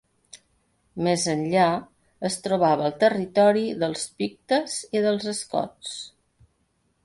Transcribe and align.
Més 1.07 1.25
enllà 1.33 1.65
es 2.31 2.39
trobava 2.47 2.89
el 2.91 2.97
territori 3.05 3.69
dels 3.85 4.09
pictes 4.23 4.81
i 4.99 5.07
dels 5.07 5.33
escots. 5.37 5.97